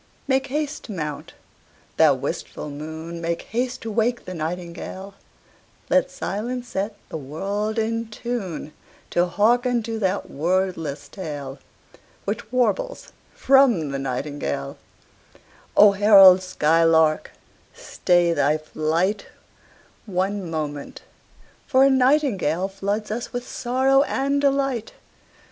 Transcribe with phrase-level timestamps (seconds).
[0.27, 1.35] Make haste to mount,
[1.97, 5.13] thou wistful moon, Make haste to wake the nightingale:
[5.91, 8.73] Let silence set the world in tune
[9.11, 11.59] To hearken to that wordless tale
[12.25, 14.79] Which warbles from the nightingale
[15.77, 17.29] O herald skylark,
[17.75, 19.27] stay thy flight
[20.07, 21.03] One moment,
[21.67, 24.93] for a nightingale Floods us with sorrow and delight.